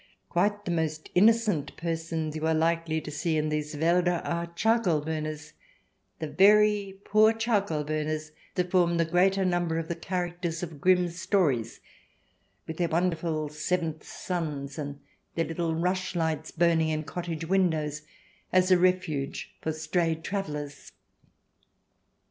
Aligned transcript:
Quite 0.29 0.65
the 0.65 0.71
most 0.71 1.11
innocent 1.13 1.77
persons 1.77 2.35
you 2.35 2.47
are 2.47 2.55
likely 2.55 2.99
to 3.01 3.11
see 3.11 3.37
in 3.37 3.49
these 3.49 3.77
Walder 3.77 4.19
are 4.25 4.47
charcoal 4.55 5.01
burners— 5.01 5.53
the 6.19 6.27
very 6.27 6.97
poor 7.05 7.31
charcoal 7.33 7.83
burners 7.83 8.31
that 8.55 8.71
form 8.71 8.97
the 8.97 9.05
greater 9.05 9.45
number 9.45 9.77
of 9.77 9.89
the 9.89 9.95
characters 9.95 10.63
of 10.63 10.81
Grimm's 10.81 11.21
stories, 11.21 11.81
with 12.65 12.77
their 12.77 12.87
wonderful 12.89 13.47
seventh 13.49 14.03
sons 14.03 14.79
and 14.79 14.99
their 15.35 15.45
little 15.45 15.75
rush 15.75 16.15
lights 16.15 16.49
burning 16.49 16.89
in 16.89 17.03
cottage 17.03 17.45
windows 17.45 18.01
as 18.51 18.71
a 18.71 18.79
refuge 18.79 19.53
for 19.61 19.71
strayed 19.71 20.23
travellers. 20.23 20.93